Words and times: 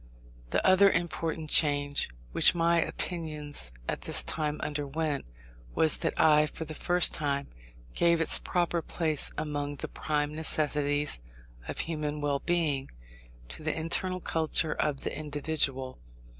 The 0.49 0.65
other 0.65 0.89
important 0.89 1.51
change 1.51 2.09
which 2.31 2.55
my 2.55 2.81
opinions 2.81 3.71
at 3.87 4.01
this 4.01 4.23
time 4.23 4.59
underwent, 4.61 5.25
was 5.75 5.97
that 5.97 6.19
I, 6.19 6.47
for 6.47 6.65
the 6.65 6.73
first 6.73 7.13
time, 7.13 7.49
gave 7.93 8.19
its 8.19 8.39
proper 8.39 8.81
place, 8.81 9.29
among 9.37 9.75
the 9.75 9.87
prime 9.87 10.33
necessities 10.33 11.19
of 11.67 11.81
human 11.81 12.19
well 12.19 12.39
being, 12.39 12.89
to 13.49 13.61
the 13.61 13.79
internal 13.79 14.19
culture 14.21 14.73
of 14.73 15.01
the 15.01 15.15
individual. 15.15 15.99